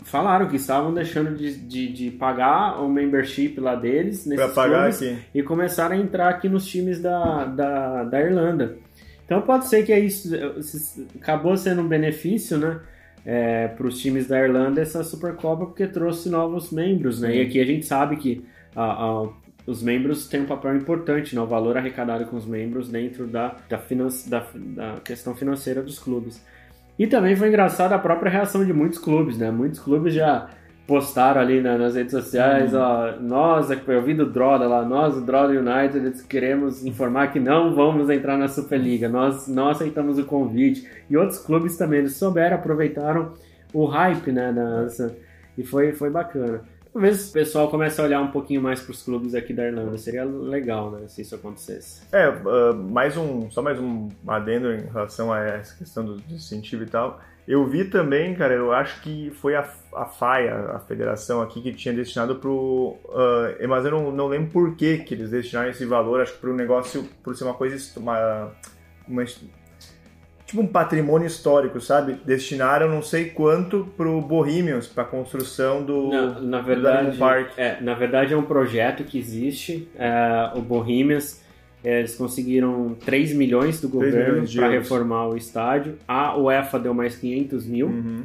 [0.03, 4.89] falaram que estavam deixando de, de, de, pagar o membership lá deles nesses pra pagar
[4.89, 5.17] aqui.
[5.33, 8.77] e começaram a entrar aqui nos times da, da, da Irlanda.
[9.25, 10.29] Então pode ser que é isso
[11.19, 12.79] acabou sendo um benefício, né?
[13.25, 17.31] É, para os times da Irlanda essa Supercopa porque trouxe novos membros, né?
[17.31, 17.37] Sim.
[17.37, 19.29] E aqui a gente sabe que a, a,
[19.65, 21.41] os membros têm um papel importante, né?
[21.41, 25.97] o valor arrecadado com os membros dentro da, da, finan da, da questão financeira dos
[25.99, 26.43] clubes.
[27.03, 29.51] E também foi engraçado a própria reação de muitos clubes, né?
[29.51, 30.47] Muitos clubes já
[30.87, 32.79] postaram ali na, nas redes sociais, uhum.
[32.79, 37.75] ó, nós, eu vi do Droda lá, nós, o Droda United, queremos informar que não
[37.75, 40.87] vamos entrar na Superliga, nós não aceitamos o convite.
[41.09, 43.33] E outros clubes também, eles souberam, aproveitaram
[43.73, 45.13] o hype, né, nessa,
[45.57, 46.61] e foi, foi bacana.
[46.93, 49.97] Talvez o pessoal comece a olhar um pouquinho mais para os clubes aqui da Irlanda.
[49.97, 52.03] Seria legal, né, se isso acontecesse.
[52.11, 56.83] É, uh, mais um, só mais um adendo em relação a essa questão do, incentivo
[56.83, 57.19] e tal.
[57.47, 61.73] Eu vi também, cara, eu acho que foi a, a FAIA, a federação aqui, que
[61.73, 62.95] tinha destinado pro.
[63.05, 66.39] Uh, mas eu não, não lembro por que, que eles destinaram esse valor, acho que
[66.39, 67.75] para o negócio, por ser uma coisa.
[67.99, 68.51] Uma,
[69.07, 69.25] uma,
[70.53, 72.15] tipo um patrimônio histórico, sabe?
[72.23, 77.57] Destinaram não sei quanto pro Bohemians, pra construção do, na, na verdade, do Park.
[77.57, 81.43] É, na verdade é um projeto que existe, é, o Bohemians,
[81.83, 87.15] é, eles conseguiram 3 milhões do governo para reformar o estádio, a UEFA deu mais
[87.15, 87.87] 500 mil.
[87.87, 88.23] Uhum.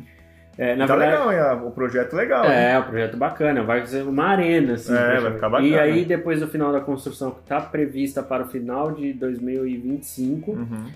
[0.59, 2.45] É, tá verdade, legal, é, o projeto legal.
[2.45, 4.93] É, o projeto bacana, vai ser uma arena, assim.
[4.93, 5.69] É, vai ficar bacana.
[5.69, 10.51] E aí, depois do final da construção, que está prevista para o final de 2025,
[10.51, 10.87] uhum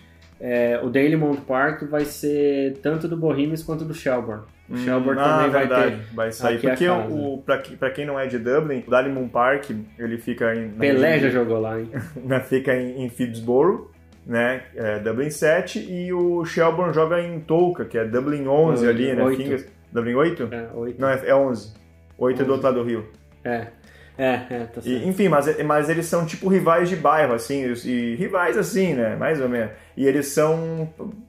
[0.45, 4.43] é, o Dailymount Park vai ser tanto do Bohemians quanto do Shelbourne.
[4.69, 5.81] O hum, Shelbourne ah, também verdade.
[5.81, 6.15] vai ter.
[6.15, 6.61] Vai sair.
[6.61, 10.71] Porque o, pra, pra, quem não é de Dublin, o Dailymount Park ele fica em.
[10.71, 11.89] Pelé já jogou lá, hein?
[12.49, 13.93] fica em, em Fitzborough,
[14.27, 14.65] né?
[14.75, 19.25] É, Dublin 7, e o Shelbourne joga em Tolka, que é Dublin 11 ali, né?
[19.37, 20.49] Fingers, Dublin 8?
[20.51, 21.01] É, 8.
[21.01, 21.73] Não, é, é 11.
[22.19, 22.43] 8 11.
[22.43, 23.07] é do outro lado do rio.
[23.45, 23.69] É.
[24.17, 24.87] É, é, tá certo.
[24.87, 29.17] E, enfim, mas, mas eles são tipo rivais de bairro, assim, e rivais assim, né?
[29.17, 29.73] Mais ou menos.
[29.97, 30.89] E eles são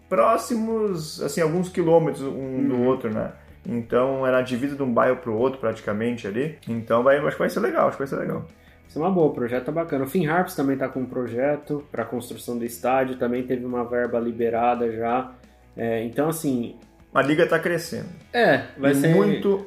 [0.09, 2.67] próximos, assim, alguns quilômetros um uhum.
[2.67, 3.31] do outro, né?
[3.65, 6.57] Então é na divisa de um bairro pro outro, praticamente ali.
[6.67, 8.45] Então vai, acho que vai ser legal, acho que vai ser legal.
[8.87, 10.03] Isso é uma boa, o projeto tá bacana.
[10.03, 13.85] O Finn Harps também tá com um projeto para construção do estádio, também teve uma
[13.85, 15.31] verba liberada já.
[15.75, 16.75] É, então, assim.
[17.13, 18.09] A liga tá crescendo.
[18.31, 19.15] É, vai e ser.
[19.15, 19.65] Muito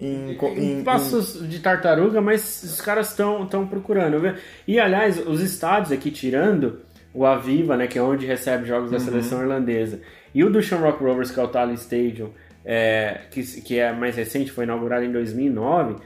[0.00, 1.48] em, em, em passos em...
[1.48, 4.34] de tartaruga, mas os caras estão procurando.
[4.66, 6.80] E aliás, os estádios aqui, tirando
[7.14, 9.04] o Aviva, né, que é onde recebe jogos da uhum.
[9.04, 10.00] seleção irlandesa,
[10.34, 12.30] e o do Shamrock Rovers, que é o Tally Stadium,
[12.64, 15.96] é, que, que é mais recente, foi inaugurado em 2009,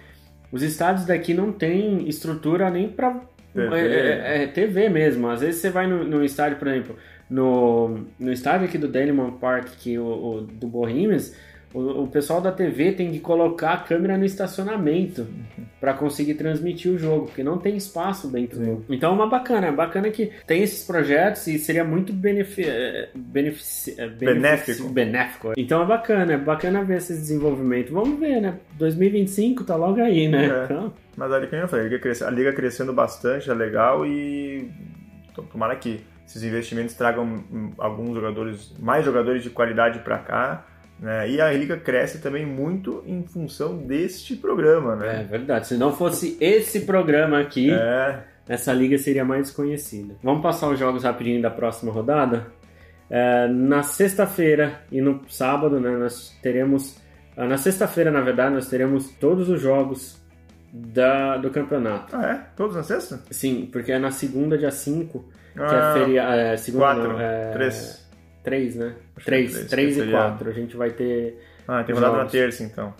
[0.52, 3.20] os estádios daqui não tem estrutura nem para
[3.54, 3.76] TV.
[3.76, 5.28] É, é, é, TV mesmo.
[5.28, 6.96] Às vezes você vai no, no estádio, por exemplo,
[7.28, 11.34] no, no estádio aqui do Denimont Park, que o, o do Bohemians,
[11.72, 15.26] o, o, pessoal da TV tem que colocar a câmera no estacionamento
[15.80, 18.84] para conseguir transmitir o jogo, porque não tem espaço dentro do.
[18.88, 22.64] Então é uma bacana, é bacana que tem esses projetos e seria muito benefi...
[22.64, 23.94] Eh, benefici...
[23.96, 24.88] Eh, benéfico.
[24.88, 25.52] benéfico.
[25.56, 27.92] Então é bacana, é bacana ver esse desenvolvimento.
[27.92, 28.58] Vamos ver, né?
[28.72, 30.46] 2025 tá logo aí, né?
[30.46, 30.64] É.
[30.64, 30.92] Então...
[31.16, 34.70] Mas ali, como eu falei, a liga, crescendo, a liga crescendo bastante, é legal e
[35.52, 37.44] tomara que esses investimentos tragam
[37.78, 40.66] alguns jogadores, mais jogadores de qualidade para cá
[41.00, 41.30] né?
[41.30, 45.22] E a liga cresce também muito em função deste programa, né?
[45.22, 45.66] É verdade.
[45.66, 48.22] Se não fosse esse programa aqui, é.
[48.46, 50.14] essa liga seria mais desconhecida.
[50.22, 52.46] Vamos passar os jogos rapidinho da próxima rodada?
[53.08, 56.96] É, na sexta-feira e no sábado, né, nós teremos.
[57.36, 60.20] Ah, na sexta-feira, na verdade, nós teremos todos os jogos
[60.70, 62.14] da, do campeonato.
[62.14, 62.56] Ah, é?
[62.56, 63.20] Todos na sexta?
[63.30, 66.32] Sim, porque é na segunda, dia 5, que é feriado.
[66.32, 67.99] É, segunda, quatro, não, é, três.
[68.42, 68.94] Três, né?
[69.16, 70.48] Acho três, três, três e quatro.
[70.48, 71.42] A gente vai ter.
[71.68, 72.94] Ah, tem rodada na terça então.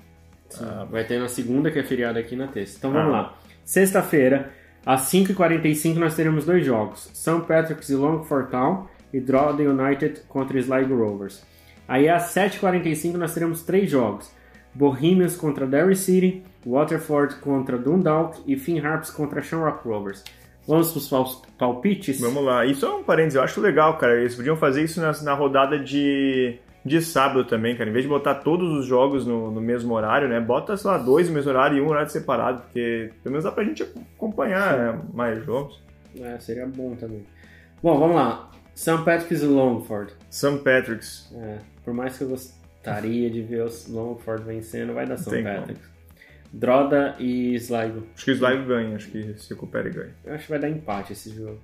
[0.49, 0.87] Sim, ah.
[0.91, 2.77] vai ter na segunda, que é feriado aqui na terça.
[2.79, 3.17] Então vamos ah.
[3.17, 3.39] lá.
[3.65, 4.51] Sexta-feira,
[4.85, 7.43] às 5h45, nós teremos dois jogos: St.
[7.47, 11.43] Patrick's e Longford Town e Drawden United contra Sligo Rovers.
[11.89, 14.31] Aí às 7h45 nós teremos três jogos:
[14.75, 20.23] Bohemians contra Derry City, Waterford contra Dundalk e Finn Harps contra Shamrock Rovers.
[20.71, 22.21] Vamos para os palpites?
[22.21, 22.65] Vamos lá.
[22.65, 24.21] Isso é um parênteses, eu acho legal, cara.
[24.21, 27.91] Eles podiam fazer isso na, na rodada de de sábado também, cara.
[27.91, 30.41] Em vez de botar todos os jogos no, no mesmo horário, né?
[30.41, 33.51] Bota, sei lá, dois no mesmo horário e um horário separado, porque pelo menos dá
[33.51, 35.83] pra gente acompanhar né, mais jogos.
[36.17, 37.27] É, seria bom também.
[37.83, 38.51] Bom, vamos lá.
[38.75, 38.99] St.
[39.05, 40.15] Patrick's e Longford.
[40.31, 40.59] St.
[40.59, 41.31] Patrick's.
[41.35, 45.43] É, por mais que eu gostaria de ver os Longford vencendo, vai dar St.
[45.43, 45.91] Patrick's.
[46.53, 48.07] Droda e Sligo.
[48.15, 50.15] Acho que o Sligo ganha, acho que se recupera e ganha.
[50.25, 51.61] Eu acho que vai dar empate esse jogo.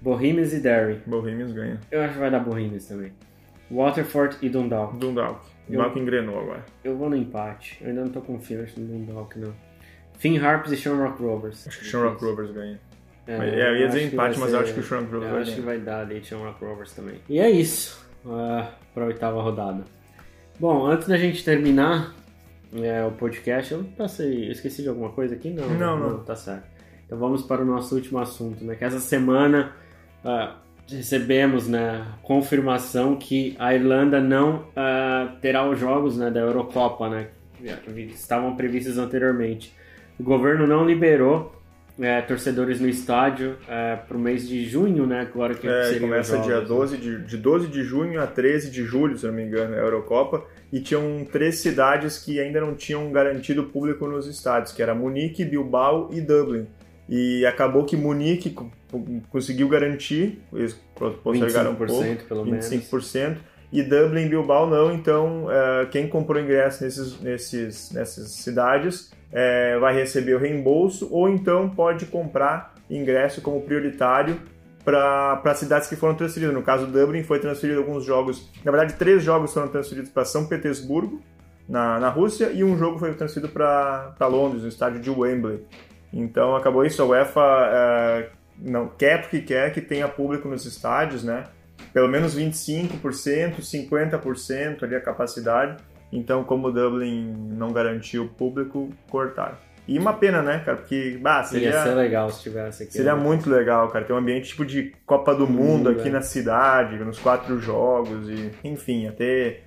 [0.00, 1.00] Bohemians e Derry.
[1.06, 1.80] Bohemians ganha.
[1.90, 3.12] Eu acho que vai dar Bohemians também.
[3.70, 4.98] Waterford e Dundalk.
[4.98, 5.46] Dundalk.
[5.68, 6.64] Dundalk engrenou agora.
[6.82, 7.78] Eu vou no empate.
[7.80, 9.54] Eu ainda não tô confiante no Dundalk, não.
[10.18, 11.66] Finn Harps e Shamrock Rovers.
[11.66, 12.80] Acho que o Shamrock Rovers ganha.
[13.26, 14.56] É, é, eu ia dizer empate, mas ser...
[14.56, 17.16] acho que o Shamrock Rovers Eu acho que vai dar ali Shamrock Rovers também.
[17.28, 19.84] E é isso uh, para a oitava rodada.
[20.58, 22.14] Bom, antes da gente terminar
[22.82, 24.48] é, o podcast, eu passei.
[24.48, 25.50] Eu esqueci de alguma coisa aqui?
[25.50, 26.10] Não, não, não.
[26.10, 26.66] não tá certo.
[27.06, 28.74] Então vamos para o nosso último assunto, né?
[28.74, 29.72] Que essa semana
[30.24, 30.54] uh,
[30.88, 37.28] recebemos né, confirmação que a Irlanda não uh, terá os jogos né, da Eurocopa, né?
[37.58, 39.74] Que estavam previstos anteriormente.
[40.18, 41.54] O governo não liberou
[41.98, 45.20] é, torcedores no estádio é, para o mês de junho, né?
[45.32, 47.00] Agora que é, começa dia 12 né?
[47.00, 49.82] de, de 12 de junho a 13 de julho, se não me engano, é a
[49.82, 50.44] Eurocopa.
[50.72, 55.44] E tinham três cidades que ainda não tinham garantido público nos estádios, que era Munique,
[55.44, 56.66] Bilbao e Dublin.
[57.08, 58.56] E acabou que Munique
[59.30, 60.80] conseguiu garantir, eles
[61.22, 61.92] postergaram um pouco,
[62.26, 63.38] pelo 25%, menos.
[63.74, 69.76] E Dublin e Bilbao não, então é, quem comprou ingresso nesses, nesses, nessas cidades é,
[69.80, 74.40] vai receber o reembolso ou então pode comprar ingresso como prioritário
[74.84, 76.54] para cidades que foram transferidas.
[76.54, 80.46] No caso, Dublin foi transferido alguns jogos, na verdade, três jogos foram transferidos para São
[80.46, 81.20] Petersburgo,
[81.68, 85.64] na, na Rússia, e um jogo foi transferido para Londres, no estádio de Wembley.
[86.12, 87.40] Então acabou isso, a UEFA
[87.72, 91.44] é, não quer porque quer que tenha público nos estádios, né?
[91.94, 95.76] Pelo menos 25%, 50% ali a capacidade.
[96.12, 99.56] Então, como o Dublin não garantiu o público, cortaram.
[99.86, 100.78] E uma pena, né, cara?
[100.78, 101.68] Porque, bah, seria...
[101.68, 102.92] Ia ser legal se tivesse aqui.
[102.92, 103.22] Seria né?
[103.22, 104.04] muito legal, cara.
[104.04, 106.10] Ter um ambiente tipo de Copa do Mundo aqui é.
[106.10, 108.50] na cidade, nos quatro jogos e...
[108.64, 109.62] Enfim, ia ter...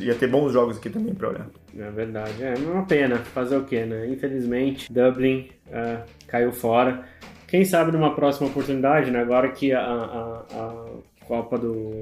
[0.00, 1.46] Ia ter bons jogos aqui também pra olhar.
[1.78, 2.42] É verdade.
[2.42, 3.16] É uma pena.
[3.18, 4.08] Fazer o quê, né?
[4.08, 7.04] Infelizmente, Dublin uh, caiu fora.
[7.46, 9.20] Quem sabe numa próxima oportunidade, né?
[9.20, 10.84] Agora que a, a, a
[11.30, 11.92] Copa do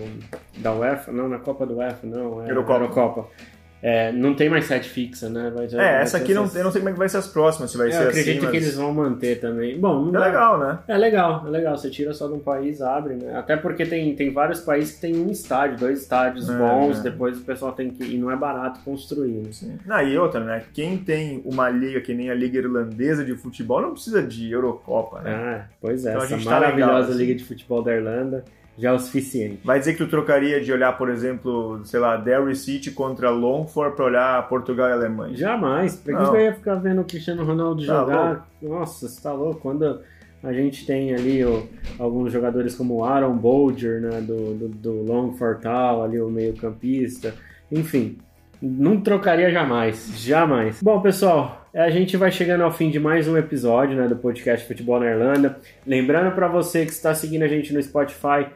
[0.57, 2.81] da UEFA, não, na Copa do UEFA, não, é Eurocopa.
[2.81, 3.29] Eurocopa.
[3.81, 5.53] É, não tem mais sete fixa, né?
[5.55, 7.71] Vai, é, essa aqui não, eu não sei como é que vai ser as próximas,
[7.71, 8.05] se vai é, ser assim.
[8.07, 8.51] Eu acredito mas...
[8.51, 9.79] que eles vão manter também.
[9.79, 10.79] Bom, é legal, né?
[10.89, 11.77] É legal, é legal.
[11.77, 13.37] Você tira só de um país, abre, né?
[13.37, 17.03] Até porque tem, tem vários países que tem um estádio, dois estádios é, bons, é.
[17.03, 18.03] depois o pessoal tem que.
[18.03, 19.43] E não é barato construir.
[19.43, 19.53] Né?
[19.53, 19.79] Sim.
[19.85, 20.65] Não, e outra, né?
[20.73, 25.21] Quem tem uma liga que nem a Liga Irlandesa de Futebol não precisa de Eurocopa,
[25.21, 25.35] né?
[25.35, 27.37] Ah, pois é, então, essa maravilhosa tá legal, Liga assim.
[27.37, 28.45] de Futebol da Irlanda
[28.79, 29.61] já é o suficiente.
[29.65, 33.97] Vai dizer que tu trocaria de olhar, por exemplo, sei lá, Derry City contra Longford
[33.97, 35.37] para olhar Portugal e Alemanha?
[35.37, 35.97] Jamais.
[35.97, 38.29] Pra que eu ia ficar vendo o Cristiano Ronaldo tá jogar?
[38.63, 38.79] Louco.
[38.79, 39.61] Nossa, você tá louco.
[39.61, 40.01] Quando
[40.43, 41.41] a gente tem ali
[41.99, 47.35] alguns jogadores como Aaron Bolger, né, do, do, do Longford tal, ali o meio campista.
[47.73, 48.19] Enfim,
[48.63, 50.81] não trocaria jamais, jamais.
[50.81, 54.67] Bom, pessoal, a gente vai chegando ao fim de mais um episódio né, do podcast
[54.67, 55.59] Futebol na Irlanda.
[55.87, 58.47] Lembrando para você que está seguindo a gente no Spotify,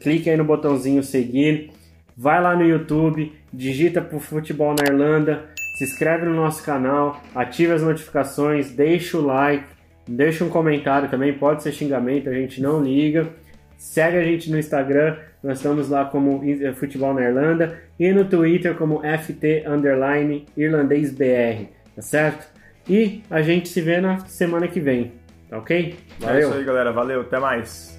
[0.00, 1.70] clique aí no botãozinho seguir,
[2.16, 5.44] vai lá no YouTube, digita por Futebol na Irlanda,
[5.76, 9.64] se inscreve no nosso canal, ativa as notificações, deixa o like,
[10.06, 13.28] deixa um comentário também, pode ser xingamento, a gente não liga.
[13.76, 16.40] Segue a gente no Instagram, nós estamos lá como
[16.74, 22.46] Futebol na Irlanda e no Twitter como FT Underline Irlandês BR, tá certo?
[22.88, 25.12] E a gente se vê na semana que vem,
[25.50, 25.96] tá ok?
[26.18, 26.36] Valeu.
[26.36, 26.92] É isso aí, galera.
[26.92, 27.93] Valeu, até mais.